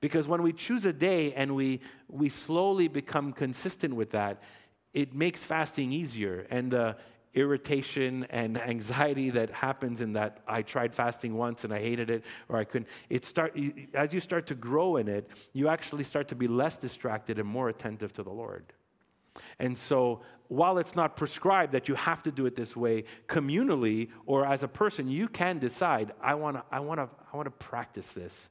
[0.00, 4.42] Because when we choose a day and we, we slowly become consistent with that,
[4.92, 6.46] it makes fasting easier.
[6.50, 6.96] And the
[7.34, 12.24] irritation and anxiety that happens in that I tried fasting once and I hated it
[12.48, 12.88] or I couldn't.
[13.10, 13.58] It start,
[13.92, 17.48] as you start to grow in it, you actually start to be less distracted and
[17.48, 18.72] more attentive to the Lord.
[19.58, 24.10] And so, while it's not prescribed that you have to do it this way, communally
[24.26, 28.12] or as a person, you can decide, I want to I wanna, I wanna practice
[28.12, 28.48] this.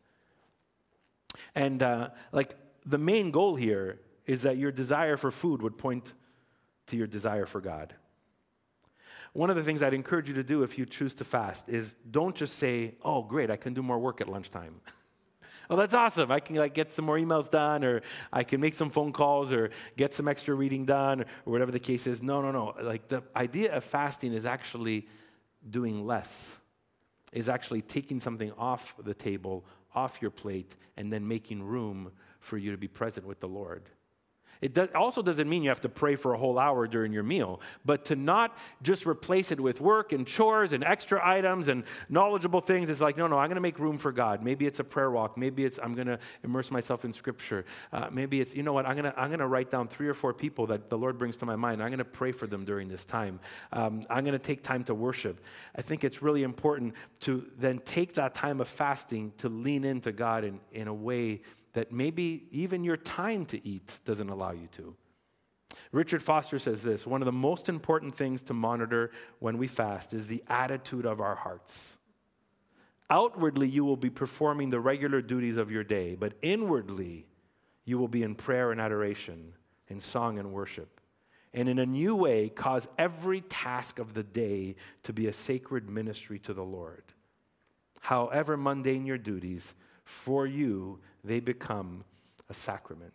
[1.56, 6.14] And uh, like the main goal here is that your desire for food would point
[6.88, 7.94] to your desire for God.
[9.34, 11.94] One of the things I'd encourage you to do if you choose to fast is
[12.10, 14.80] don't just say, "Oh, great, I can do more work at lunchtime."
[15.70, 16.32] oh, that's awesome.
[16.32, 19.52] I can like get some more emails done or I can make some phone calls
[19.52, 22.22] or get some extra reading done or whatever the case is.
[22.22, 22.76] No, no, no.
[22.82, 25.08] Like the idea of fasting is actually
[25.68, 26.60] doing less.
[27.32, 29.66] Is actually taking something off the table,
[29.96, 33.90] off your plate and then making room for you to be present with the Lord.
[34.62, 37.24] It does, also doesn't mean you have to pray for a whole hour during your
[37.24, 41.84] meal, but to not just replace it with work and chores and extra items and
[42.10, 44.44] knowledgeable things is like, no, no, I'm going to make room for God.
[44.44, 45.38] Maybe it's a prayer walk.
[45.38, 47.66] Maybe it's I'm going to immerse myself in Scripture.
[47.92, 50.08] Uh, maybe it's, you know what, I'm going to I'm going to write down three
[50.08, 51.82] or four people that the Lord brings to my mind.
[51.82, 53.40] I'm going to pray for them during this time.
[53.72, 55.42] Um, I'm going to take time to worship.
[55.76, 60.12] I think it's really important to then take that time of fasting to lean into
[60.12, 61.42] God in, in a way
[61.74, 64.96] that maybe even your time to eat doesn't allow you to.
[65.92, 70.14] Richard Foster says this one of the most important things to monitor when we fast
[70.14, 71.98] is the attitude of our hearts.
[73.10, 77.28] Outwardly, you will be performing the regular duties of your day, but inwardly,
[77.86, 79.54] you will be in prayer and adoration,
[79.88, 81.02] in song and worship.
[81.54, 85.90] And in a new way, cause every task of the day to be a sacred
[85.90, 87.04] ministry to the Lord.
[88.00, 92.04] However mundane your duties, for you, they become
[92.50, 93.14] a sacrament.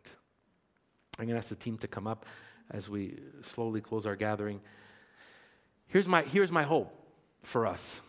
[1.18, 2.27] I'm going to ask the team to come up
[2.71, 4.61] as we slowly close our gathering.
[5.88, 6.92] Here's my, here's my hope
[7.42, 8.01] for us.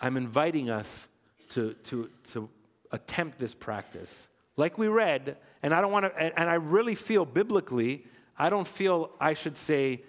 [0.00, 1.08] I'm inviting us
[1.50, 2.48] to, to, to
[2.92, 4.28] attempt this practice.
[4.56, 8.04] Like we read, and I don't want to, and, and I really feel biblically,
[8.38, 10.02] I don't feel I should say,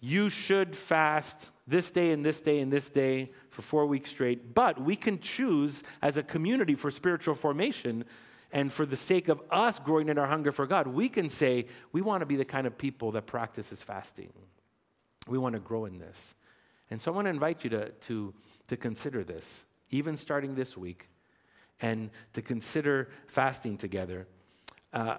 [0.00, 4.54] you should fast this day and this day and this day for four weeks straight.
[4.54, 8.04] But we can choose as a community for spiritual formation
[8.52, 11.66] and for the sake of us growing in our hunger for God, we can say
[11.92, 14.32] we want to be the kind of people that practices fasting.
[15.28, 16.34] We want to grow in this.
[16.90, 18.32] And so I want to invite you to, to,
[18.68, 21.08] to consider this, even starting this week,
[21.82, 24.26] and to consider fasting together.
[24.92, 25.18] Uh,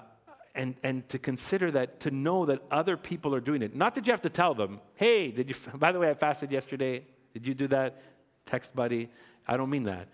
[0.55, 3.75] and, and to consider that, to know that other people are doing it.
[3.75, 6.51] Not that you have to tell them, hey, did you, by the way, I fasted
[6.51, 7.03] yesterday.
[7.33, 8.01] Did you do that?
[8.45, 9.09] Text buddy.
[9.47, 10.07] I don't mean that.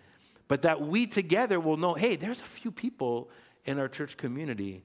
[0.47, 3.29] But that we together will know, hey, there's a few people
[3.65, 4.83] in our church community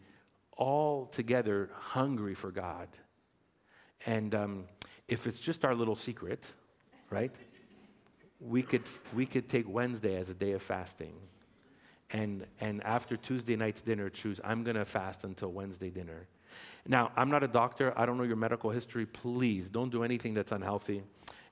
[0.57, 2.89] all together hungry for God.
[4.07, 4.65] And um,
[5.09, 6.45] if it's just our little secret,
[7.11, 7.35] right,
[8.41, 11.15] we could, we could take Wednesday as a day of fasting
[12.11, 16.27] and, and after Tuesday night's dinner, choose, I'm going to fast until Wednesday dinner.
[16.87, 17.93] Now, I'm not a doctor.
[17.97, 19.05] I don't know your medical history.
[19.05, 21.03] Please don't do anything that's unhealthy.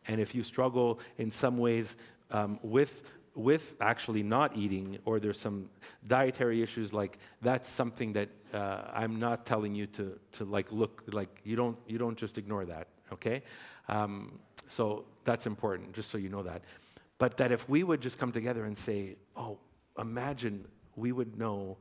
[0.09, 1.97] And if you struggle in some ways
[2.31, 3.03] um, with,
[3.37, 5.68] with actually not eating, or there's some
[6.07, 11.03] dietary issues, like that's something that uh, I'm not telling you to, to like look
[11.12, 13.42] like you don't, you don't just ignore that, okay?
[13.88, 16.62] Um, so that's important, just so you know that.
[17.18, 19.59] But that if we would just come together and say, oh,
[19.99, 20.64] imagine
[20.96, 21.77] we would know,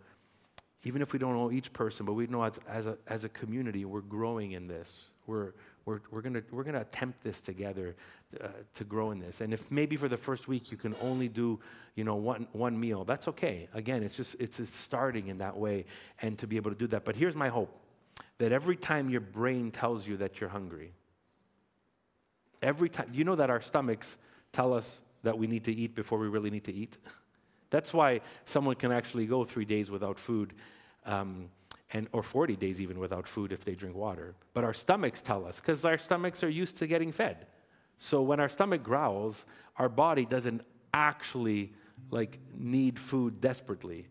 [0.84, 3.30] even if we don't know each person, but we know as, as, a, as a
[3.30, 4.94] community, we're growing in this.
[5.26, 5.54] We're,
[5.86, 7.96] we're, we're going we're gonna attempt this together
[8.44, 9.42] uh, to grow in this.
[9.42, 11.60] And if maybe for the first week you can only do,
[11.96, 13.68] you know, one, one meal, that's okay.
[13.74, 15.86] Again, it's just, it's just starting in that way
[16.22, 17.06] and to be able to do that.
[17.06, 17.72] But here's my hope,
[18.40, 20.92] that every time your brain tells you that you're hungry,
[22.62, 24.18] every time, you know that our stomachs
[24.52, 26.98] tell us that we need to eat before we really need to eat?
[27.70, 30.54] That's why someone can actually go three days without food.
[31.06, 31.50] Um,
[31.94, 34.36] and, or 40 days even without food if they drink water.
[34.54, 37.46] But our stomachs tell us, because our stomachs are used to getting fed.
[37.98, 39.46] So when our stomach growls,
[39.78, 40.62] our body doesn't
[40.94, 41.74] actually
[42.12, 44.08] like need food desperately.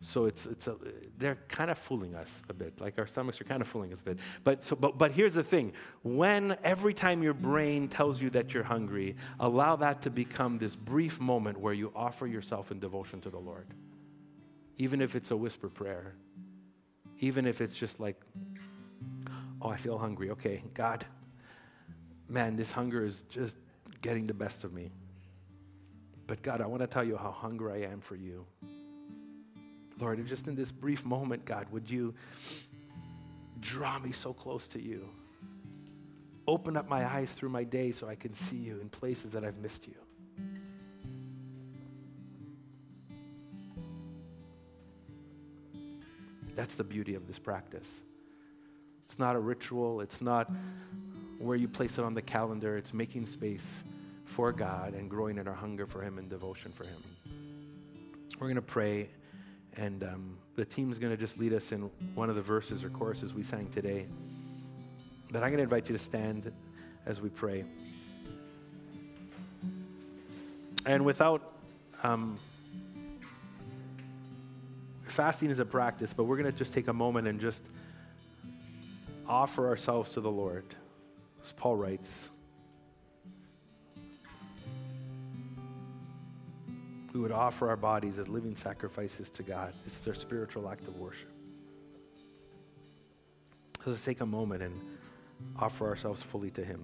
[0.00, 0.76] So it's, it's a,
[1.16, 2.78] they're kind of fooling us a bit.
[2.80, 4.18] Like our stomachs are kind of fooling us a bit.
[4.42, 5.72] But, so, but, but here's the thing
[6.02, 10.76] when every time your brain tells you that you're hungry, allow that to become this
[10.76, 13.66] brief moment where you offer yourself in devotion to the Lord.
[14.76, 16.14] Even if it's a whisper prayer,
[17.20, 18.20] even if it's just like,
[19.62, 20.30] oh, I feel hungry.
[20.30, 21.04] Okay, God,
[22.28, 23.56] man, this hunger is just
[24.02, 24.90] getting the best of me.
[26.26, 28.46] But God, I want to tell you how hungry I am for you.
[30.00, 32.14] Lord, just in this brief moment, God, would you
[33.60, 35.08] draw me so close to you?
[36.46, 39.44] Open up my eyes through my day so I can see you in places that
[39.44, 39.94] I've missed you.
[46.54, 47.88] That's the beauty of this practice.
[49.06, 50.50] It's not a ritual, it's not
[51.38, 53.66] where you place it on the calendar, it's making space
[54.24, 57.02] for God and growing in our hunger for Him and devotion for Him.
[58.38, 59.08] We're going to pray,
[59.76, 62.88] and um, the team's going to just lead us in one of the verses or
[62.88, 64.06] choruses we sang today.
[65.30, 66.50] But I'm going to invite you to stand
[67.06, 67.64] as we pray.
[70.86, 71.54] And without
[72.02, 72.36] um,
[75.14, 77.62] fasting is a practice, but we're going to just take a moment and just
[79.28, 80.64] offer ourselves to the Lord.
[81.42, 82.30] As Paul writes,
[87.12, 89.72] we would offer our bodies as living sacrifices to God.
[89.84, 91.30] This is our spiritual act of worship.
[93.84, 94.80] So let's take a moment and
[95.56, 96.80] offer ourselves fully to Him.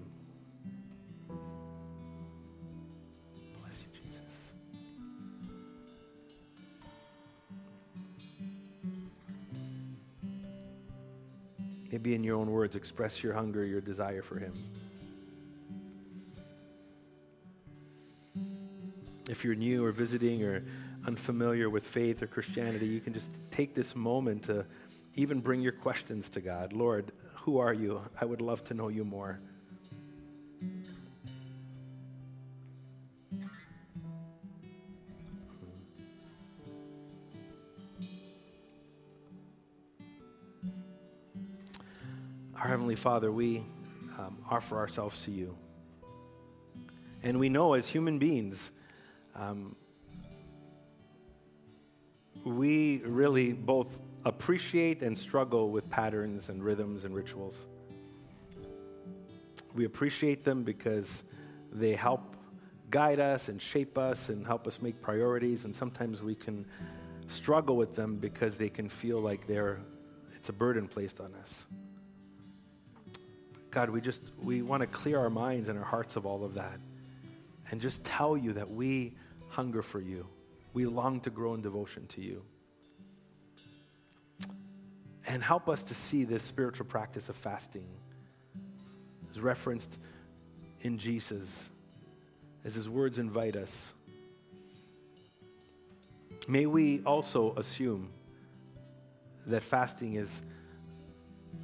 [12.11, 14.53] Maybe in your own words, express your hunger, your desire for Him.
[19.29, 20.65] If you're new or visiting or
[21.07, 24.67] unfamiliar with faith or Christianity, you can just take this moment to
[25.15, 26.73] even bring your questions to God.
[26.73, 28.03] Lord, who are you?
[28.21, 29.39] I would love to know you more.
[43.01, 43.65] Father, we
[44.19, 45.57] um, offer ourselves to you.
[47.23, 48.73] And we know as human beings,
[49.35, 49.75] um,
[52.45, 57.57] we really both appreciate and struggle with patterns and rhythms and rituals.
[59.75, 61.25] We appreciate them because
[61.73, 62.37] they help
[62.91, 66.67] guide us and shape us and help us make priorities, and sometimes we can
[67.29, 69.81] struggle with them because they can feel like they're
[70.35, 71.65] it's a burden placed on us.
[73.71, 76.55] God, we just we want to clear our minds and our hearts of all of
[76.55, 76.79] that
[77.71, 79.15] and just tell you that we
[79.49, 80.27] hunger for you.
[80.73, 82.43] We long to grow in devotion to you.
[85.29, 87.87] And help us to see this spiritual practice of fasting
[89.31, 89.99] as referenced
[90.81, 91.71] in Jesus,
[92.65, 93.93] as his words invite us.
[96.49, 98.11] May we also assume
[99.47, 100.43] that fasting is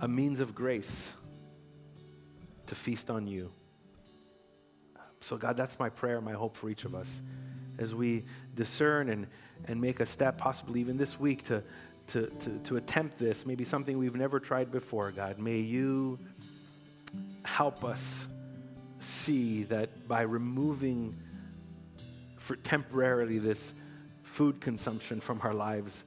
[0.00, 1.14] a means of grace
[2.66, 3.52] to feast on you.
[5.20, 7.20] So, God, that's my prayer, my hope for each of us
[7.78, 9.26] as we discern and,
[9.66, 11.62] and make a step, possibly even this week, to,
[12.08, 15.38] to, to, to attempt this, maybe something we've never tried before, God.
[15.38, 16.18] May you
[17.44, 18.26] help us
[19.00, 21.16] see that by removing
[22.38, 23.72] for temporarily this
[24.22, 26.04] food consumption from our lives,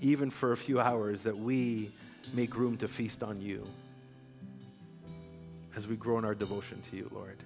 [0.00, 1.90] even for a few hours, that we
[2.34, 3.64] make room to feast on you
[5.76, 7.38] as we grow in our devotion to you, Lord.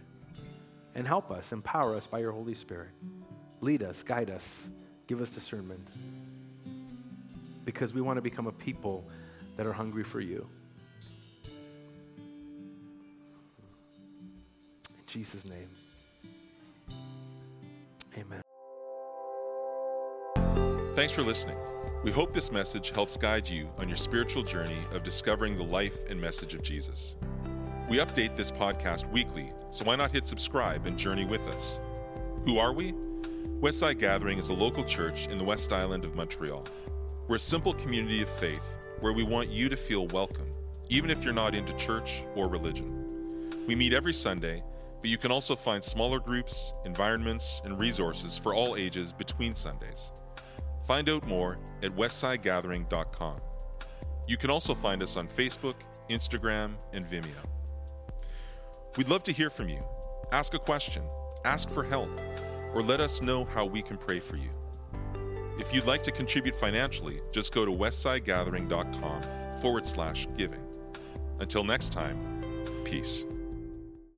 [0.95, 2.91] And help us, empower us by your Holy Spirit.
[3.61, 4.68] Lead us, guide us,
[5.07, 5.87] give us discernment.
[7.64, 9.05] Because we want to become a people
[9.57, 10.47] that are hungry for you.
[14.89, 15.68] In Jesus' name.
[18.18, 18.41] Amen.
[20.95, 21.59] Thanks for listening.
[22.03, 26.09] We hope this message helps guide you on your spiritual journey of discovering the life
[26.09, 27.16] and message of Jesus.
[27.89, 31.78] We update this podcast weekly, so why not hit subscribe and journey with us?
[32.45, 32.95] Who are we?
[33.61, 36.64] Westside Gathering is a local church in the West Island of Montreal.
[37.28, 38.64] We're a simple community of faith
[38.99, 40.51] where we want you to feel welcome,
[40.89, 43.07] even if you're not into church or religion.
[43.68, 44.64] We meet every Sunday,
[45.01, 50.11] but you can also find smaller groups, environments, and resources for all ages between Sundays.
[50.89, 53.37] Find out more at westsidegathering.com.
[54.26, 55.76] You can also find us on Facebook,
[56.11, 57.56] Instagram, and Vimeo.
[58.97, 59.80] We'd love to hear from you.
[60.32, 61.03] Ask a question,
[61.44, 62.09] ask for help,
[62.72, 64.49] or let us know how we can pray for you.
[65.59, 70.62] If you'd like to contribute financially, just go to westsidegathering.com forward slash giving.
[71.40, 72.20] Until next time,
[72.84, 73.24] peace.